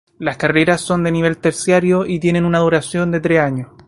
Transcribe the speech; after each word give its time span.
Las 0.17 0.35
carreras 0.37 0.81
son 0.81 1.03
de 1.03 1.11
nivel 1.11 1.37
terciario 1.37 2.07
y 2.07 2.19
tienen 2.19 2.43
una 2.43 2.57
duración 2.57 3.11
de 3.11 3.19
tres 3.19 3.39
años. 3.41 3.67